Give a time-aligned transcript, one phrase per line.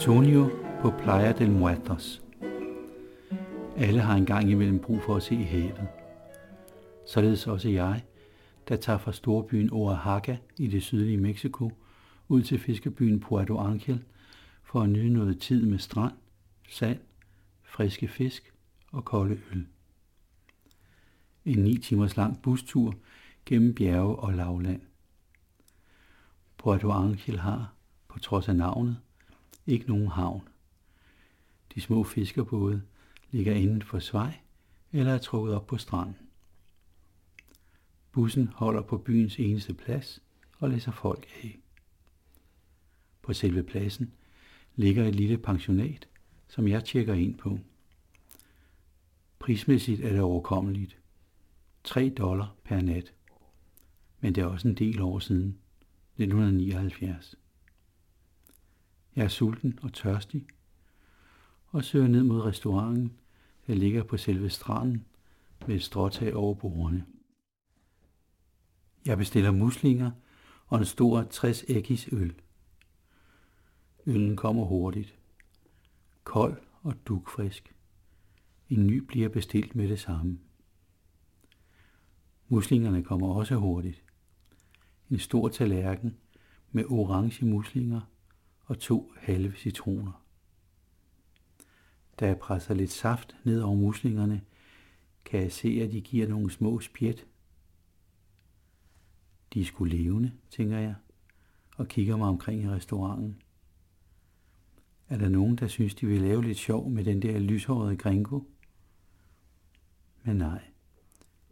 [0.00, 0.50] Antonio
[0.82, 2.22] på Playa del Muertos.
[3.76, 5.88] Alle har engang imellem brug for at se havet.
[7.06, 8.04] Således også jeg,
[8.68, 11.72] der tager fra storbyen Oaxaca i det sydlige Mexico
[12.28, 14.04] ud til fiskebyen Puerto Angel
[14.62, 16.14] for at nyde noget tid med strand,
[16.68, 16.98] sand,
[17.62, 18.52] friske fisk
[18.92, 19.66] og kolde øl.
[21.44, 22.94] En ni timers lang bustur
[23.46, 24.80] gennem bjerge og lavland.
[26.58, 27.72] Puerto Angel har,
[28.08, 28.96] på trods af navnet,
[29.70, 30.48] ikke nogen havn.
[31.74, 32.82] De små fiskerbåde
[33.30, 34.38] ligger inden for svej
[34.92, 36.16] eller er trukket op på stranden.
[38.12, 40.22] Bussen holder på byens eneste plads
[40.58, 41.60] og læser folk af.
[43.22, 44.12] På selve pladsen
[44.76, 46.08] ligger et lille pensionat,
[46.48, 47.58] som jeg tjekker ind på.
[49.38, 50.98] Prismæssigt er det overkommeligt.
[51.84, 53.12] 3 dollar per nat.
[54.20, 55.58] Men det er også en del år siden,
[56.18, 57.39] 1979.
[59.16, 60.46] Jeg er sulten og tørstig,
[61.66, 63.12] og søger ned mod restauranten,
[63.66, 65.04] der ligger på selve stranden
[65.66, 67.06] med et stråtag over bordene.
[69.06, 70.10] Jeg bestiller muslinger
[70.66, 72.34] og en stor 60 ægis øl.
[74.06, 75.18] Øllen kommer hurtigt.
[76.24, 77.74] Kold og dugfrisk.
[78.68, 80.38] En ny bliver bestilt med det samme.
[82.48, 84.04] Muslingerne kommer også hurtigt.
[85.10, 86.16] En stor tallerken
[86.72, 88.00] med orange muslinger
[88.70, 90.24] og to halve citroner.
[92.20, 94.42] Da jeg presser lidt saft ned over muslingerne,
[95.24, 97.26] kan jeg se, at de giver nogle små spjæt.
[99.54, 100.94] De er sgu levende, tænker jeg,
[101.76, 103.42] og kigger mig omkring i restauranten.
[105.08, 108.40] Er der nogen, der synes, de vil lave lidt sjov med den der lyshårede gringo?
[110.22, 110.62] Men nej.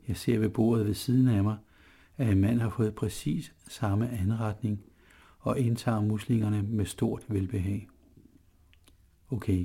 [0.08, 1.58] Jeg ser ved bordet ved siden af mig,
[2.16, 4.87] at en mand har fået præcis samme anretning
[5.48, 7.88] og indtager muslingerne med stort velbehag.
[9.30, 9.58] Okay,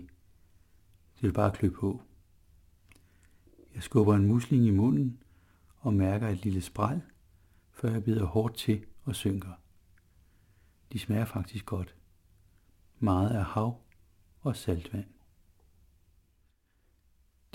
[1.15, 2.01] det vil bare klø på.
[3.75, 5.23] Jeg skubber en musling i munden
[5.77, 7.01] og mærker et lille spræl,
[7.71, 9.51] før jeg bider hårdt til og synker.
[10.91, 11.95] De smager faktisk godt.
[12.99, 13.81] Meget af hav
[14.41, 15.07] og saltvand.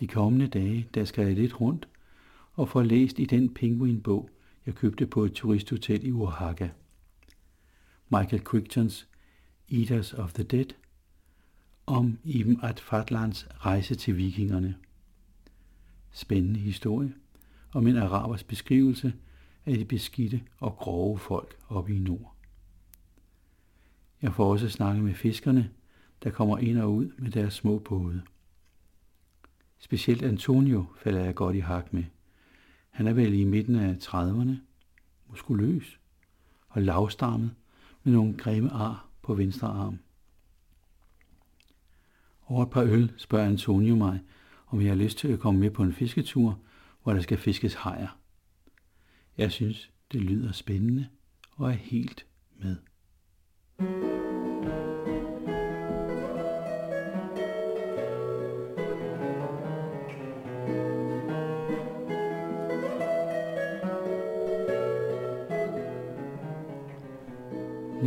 [0.00, 1.88] De kommende dage, der skal jeg lidt rundt
[2.52, 4.30] og få læst i den penguinbog,
[4.66, 6.70] jeg købte på et turisthotel i Oaxaca.
[8.10, 9.08] Michael Crichtons
[9.72, 10.74] Eaters of the Dead,
[11.86, 14.76] om Ibn Adfatlands rejse til vikingerne.
[16.10, 17.14] Spændende historie
[17.72, 19.14] om en arabers beskrivelse
[19.66, 22.34] af de beskidte og grove folk oppe i nord.
[24.22, 25.70] Jeg får også snakket med fiskerne,
[26.22, 28.22] der kommer ind og ud med deres små både.
[29.78, 32.04] Specielt Antonio falder jeg godt i hak med.
[32.90, 34.52] Han er vel i midten af 30'erne,
[35.28, 36.00] muskuløs
[36.68, 37.54] og lavstammet
[38.08, 39.98] med nogle grimme ar på venstre arm.
[42.46, 44.20] Over et par øl spørger Antonio mig,
[44.66, 46.58] om jeg har lyst til at komme med på en fisketur,
[47.02, 48.18] hvor der skal fiskes hajer.
[49.38, 51.08] Jeg synes, det lyder spændende
[51.50, 52.26] og er helt
[52.56, 52.76] med.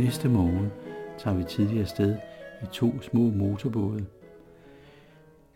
[0.02, 0.70] Næste morgen
[1.18, 2.16] tager vi tidligere sted
[2.62, 4.06] i to små motorbåde.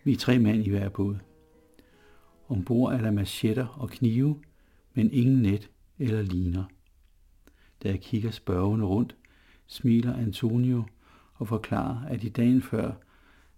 [0.05, 1.17] Vi er tre mand i hver båd.
[2.49, 4.43] Ombord er der machetter og knive,
[4.95, 6.65] men ingen net eller liner.
[7.83, 9.17] Da jeg kigger spørgende rundt,
[9.67, 10.85] smiler Antonio
[11.35, 12.93] og forklarer, at i dagen før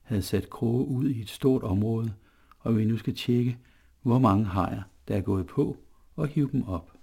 [0.02, 2.12] havde sat kroge ud i et stort område,
[2.58, 3.58] og vi nu skal tjekke,
[4.02, 5.76] hvor mange hajer, der er gået på,
[6.16, 6.97] og hive dem op.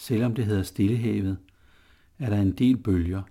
[0.00, 1.38] Selvom det hedder Stillehavet,
[2.18, 3.22] er der en del bølger,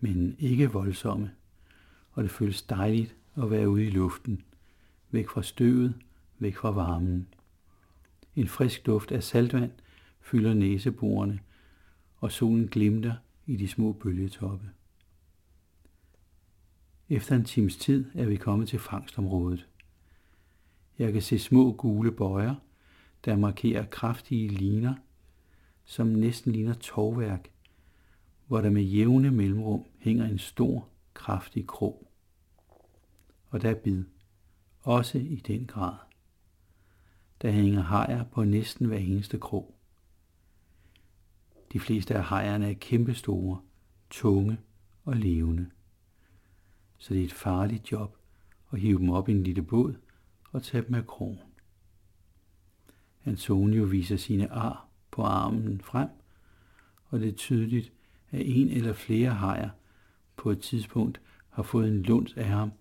[0.00, 1.30] men ikke voldsomme,
[2.12, 4.42] og det føles dejligt at være ude i luften,
[5.10, 5.94] væk fra støvet,
[6.38, 7.28] væk fra varmen.
[8.36, 9.70] En frisk duft af saltvand
[10.20, 11.40] fylder næseborene,
[12.16, 13.14] og solen glimter
[13.46, 14.70] i de små bølgetoppe.
[17.08, 19.66] Efter en times tid er vi kommet til fangstområdet.
[20.98, 22.54] Jeg kan se små gule bøjer,
[23.24, 24.94] der markerer kraftige liner,
[25.92, 27.50] som næsten ligner tovværk,
[28.46, 32.12] hvor der med jævne mellemrum hænger en stor, kraftig krog.
[33.50, 34.04] Og der er bid,
[34.80, 35.94] også i den grad.
[37.42, 39.74] Der hænger hajer på næsten hver eneste krog.
[41.72, 43.60] De fleste af hajerne er kæmpestore,
[44.10, 44.58] tunge
[45.04, 45.70] og levende.
[46.98, 48.16] Så det er et farligt job
[48.72, 49.94] at hive dem op i en lille båd
[50.52, 51.38] og tage dem af krogen.
[53.24, 56.08] Antonio viser sine ar på armen frem,
[57.04, 57.92] og det er tydeligt,
[58.30, 59.70] at en eller flere hajer
[60.36, 62.72] på et tidspunkt har fået en lunds af ham,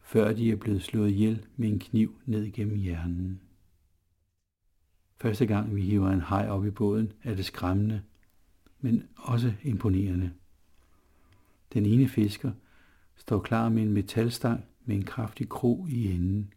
[0.00, 3.40] før de er blevet slået ihjel med en kniv ned gennem hjernen.
[5.20, 8.02] Første gang vi hiver en haj op i båden, er det skræmmende,
[8.80, 10.32] men også imponerende.
[11.72, 12.52] Den ene fisker
[13.16, 16.52] står klar med en metalstang med en kraftig krog i enden.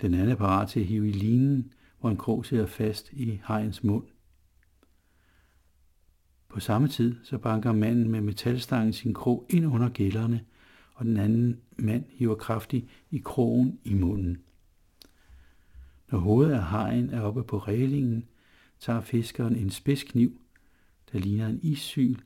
[0.00, 1.72] Den anden er parat til at hive i linen,
[2.02, 4.04] hvor en krog sidder fast i hejens mund.
[6.48, 10.44] På samme tid så banker manden med metalstangen sin krog ind under gælderne,
[10.94, 14.42] og den anden mand hiver kraftigt i krogen i munden.
[16.10, 18.28] Når hovedet af hajen er oppe på reglingen,
[18.80, 20.40] tager fiskeren en spidskniv,
[21.12, 22.16] der ligner en issyl,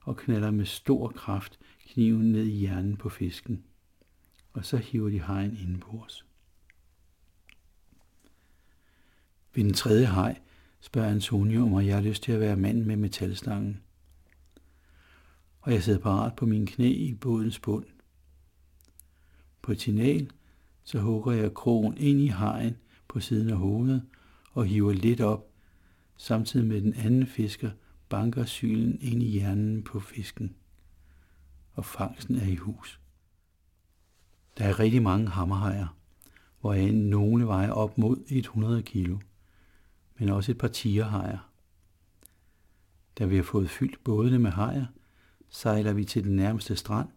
[0.00, 3.64] og knalder med stor kraft kniven ned i hjernen på fisken.
[4.52, 6.26] Og så hiver de hajen indenbords på os.
[9.54, 10.38] Ved den tredje hej
[10.80, 13.80] spørger Antonio, om jeg har lyst til at være mand med metalstangen.
[15.60, 17.84] Og jeg sidder parat på mine knæ i bådens bund.
[19.62, 20.30] På et signal,
[20.84, 22.76] så hugger jeg krogen ind i hajen
[23.08, 24.02] på siden af hovedet
[24.52, 25.50] og hiver lidt op,
[26.16, 27.70] samtidig med den anden fisker
[28.08, 30.54] banker sylen ind i hjernen på fisken.
[31.72, 33.00] Og fangsten er i hus.
[34.58, 35.96] Der er rigtig mange hammerhajer,
[36.60, 39.18] hvoraf nogle vejer op mod 100 kilo
[40.20, 41.50] men også et par tigerhajer.
[43.18, 44.86] Da vi har fået fyldt bådene med hajer,
[45.48, 47.08] sejler vi til den nærmeste strand,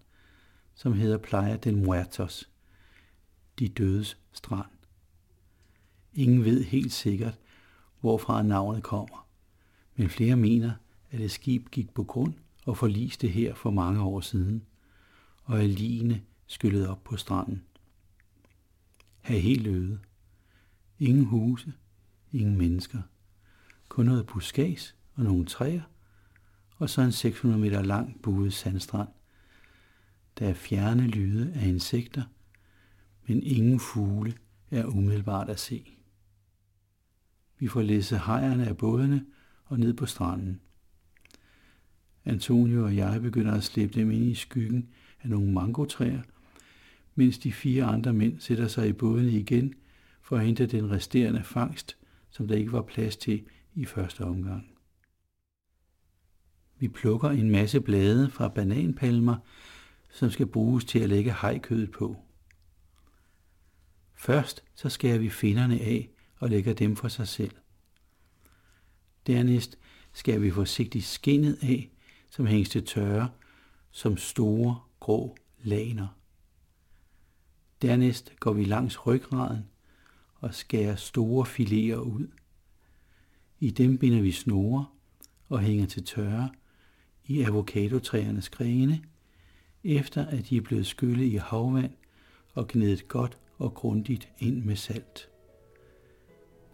[0.73, 2.49] som hedder Playa del Muertos,
[3.59, 4.69] de dødes strand.
[6.13, 7.39] Ingen ved helt sikkert,
[7.99, 9.27] hvorfra navnet kommer,
[9.95, 10.73] men flere mener,
[11.11, 12.33] at et skib gik på grund
[12.65, 14.65] og forliste her for mange år siden,
[15.43, 17.63] og at ligene skyllede op på stranden.
[19.21, 19.99] Her helt øde.
[20.99, 21.73] Ingen huse,
[22.33, 23.01] ingen mennesker.
[23.89, 25.81] Kun noget buskads og nogle træer,
[26.77, 29.09] og så en 600 meter lang buet sandstrand.
[30.39, 32.23] Der er fjerne lyde af insekter,
[33.27, 34.33] men ingen fugle
[34.71, 35.97] er umiddelbart at se.
[37.59, 39.25] Vi får læse hejerne af bådene
[39.65, 40.61] og ned på stranden.
[42.25, 44.89] Antonio og jeg begynder at slæbe dem ind i skyggen
[45.21, 46.21] af nogle mangotræer,
[47.15, 49.73] mens de fire andre mænd sætter sig i bådene igen
[50.21, 51.97] for at hente den resterende fangst
[52.33, 53.45] som der ikke var plads til
[53.75, 54.77] i første omgang.
[56.77, 59.37] Vi plukker en masse blade fra bananpalmer,
[60.09, 62.17] som skal bruges til at lægge hajkødet på.
[64.15, 67.55] Først så skærer vi finderne af og lægger dem for sig selv.
[69.27, 69.77] Dernæst
[70.13, 71.91] skærer vi forsigtigt skinnet af,
[72.29, 73.29] som hænges til tørre,
[73.91, 76.07] som store grå laner.
[77.81, 79.72] Dernæst går vi langs ryggraden
[80.43, 82.27] og skærer store filerer ud.
[83.59, 84.85] I dem binder vi snore
[85.49, 86.49] og hænger til tørre
[87.25, 89.03] i avocadotræernes grene,
[89.83, 91.91] efter at de er blevet skyllet i havvand
[92.53, 95.29] og gnedet godt og grundigt ind med salt.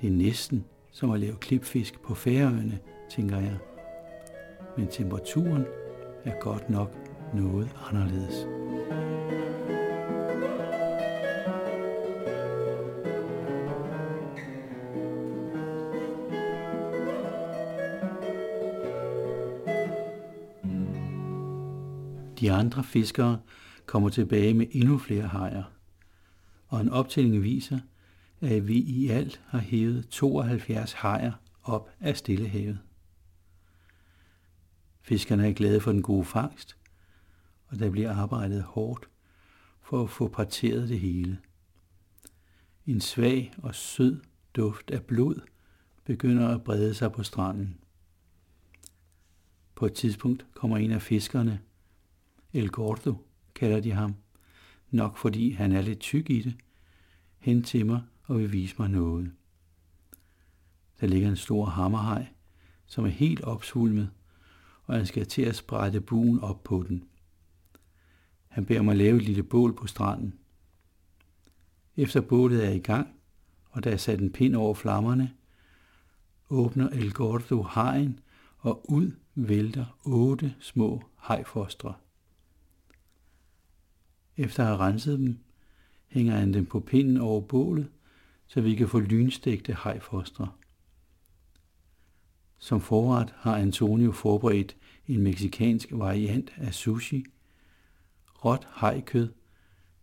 [0.02, 3.58] Det er næsten som at lave klipfisk på færøerne, tænker jeg.
[4.78, 5.66] Men temperaturen
[6.26, 6.96] er godt nok
[7.34, 8.48] noget anderledes.
[22.40, 23.40] De andre fiskere
[23.86, 25.64] kommer tilbage med endnu flere hajer,
[26.68, 27.80] og en optælling viser,
[28.42, 31.32] at vi i alt har hævet 72 hajer
[31.64, 32.80] op af Stillehavet.
[35.02, 36.78] Fiskerne er glade for den gode fangst,
[37.68, 39.10] og der bliver arbejdet hårdt
[39.82, 41.40] for at få parteret det hele.
[42.86, 44.22] En svag og sød
[44.54, 45.42] duft af blod
[46.06, 47.78] begynder at brede sig på stranden.
[49.76, 51.60] På et tidspunkt kommer en af fiskerne
[52.54, 53.16] El Gordo
[53.56, 54.16] kalder de ham,
[54.92, 56.56] nok fordi han er lidt tyk i det,
[57.38, 59.32] hen til mig og vil vise mig noget.
[61.02, 62.28] Der ligger en stor hammerhaj,
[62.86, 64.10] som er helt opsvulmet,
[64.84, 67.04] og han skal til at sprætte buen op på den.
[68.48, 70.34] Han beder mig lave et lille bål på stranden.
[71.98, 73.08] Efter bålet er i gang,
[73.70, 75.34] og der er sat en pind over flammerne,
[76.50, 78.20] åbner El Gordo hajen,
[78.58, 81.94] og ud vælter otte små hejfostre.
[84.40, 85.38] Efter at have renset dem,
[86.08, 87.90] hænger han dem på pinden over bålet,
[88.48, 90.52] så vi kan få lynstegte hajfostre.
[92.58, 94.78] Som forret har Antonio forberedt
[95.08, 97.26] en meksikansk variant af sushi,
[98.46, 99.34] råt hajkød,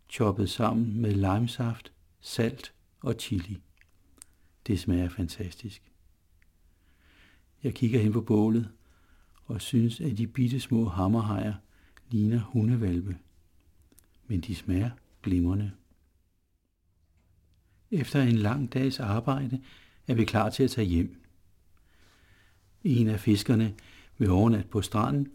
[0.09, 3.59] choppet sammen med limesaft, salt og chili.
[4.67, 5.93] Det smager fantastisk.
[7.63, 8.69] Jeg kigger hen på bålet
[9.45, 11.55] og synes, at de bitte små hammerhajer
[12.11, 13.17] ligner hundevalpe.
[14.27, 14.91] Men de smager
[15.23, 15.73] glimrende.
[17.91, 19.61] Efter en lang dags arbejde
[20.07, 21.23] er vi klar til at tage hjem.
[22.85, 23.75] En af fiskerne
[24.19, 25.29] vil overnatte på stranden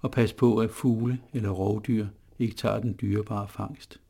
[0.00, 2.06] og passe på, at fugle eller rovdyr
[2.38, 4.00] ikke tager den dyrebare fangst.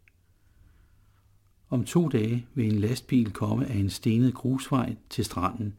[1.71, 5.77] Om to dage vil en lastbil komme af en stenet grusvej til stranden,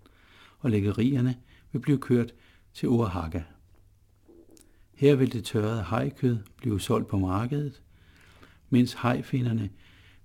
[0.60, 1.38] og læggerierne
[1.72, 2.34] vil blive kørt
[2.74, 3.44] til Oaxaca.
[4.94, 7.82] Her vil det tørrede hajkød blive solgt på markedet,
[8.70, 9.70] mens hajfinderne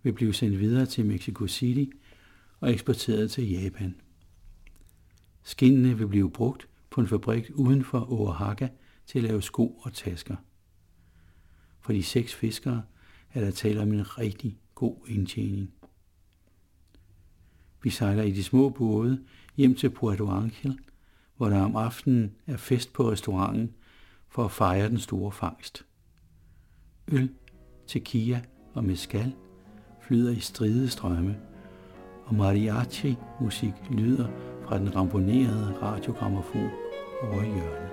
[0.03, 1.97] vil blive sendt videre til Mexico City
[2.61, 3.95] og eksporteret til Japan.
[5.43, 8.69] Skinnene vil blive brugt på en fabrik uden for Oaxaca
[9.07, 10.37] til at lave sko og tasker.
[11.81, 12.83] For de seks fiskere
[13.33, 15.75] er der tale om en rigtig god indtjening.
[17.83, 19.25] Vi sejler i de små både
[19.57, 20.79] hjem til Puerto Angel,
[21.37, 23.75] hvor der om aftenen er fest på restauranten
[24.29, 25.87] for at fejre den store fangst.
[27.09, 27.31] Øl,
[27.87, 28.41] tequila
[28.75, 29.33] og mezcal
[30.01, 31.37] flyder i stride strømme,
[32.25, 34.29] og mariachi-musik lyder
[34.67, 36.71] fra den ramponerede radiogramofon
[37.23, 37.91] over hjørnet.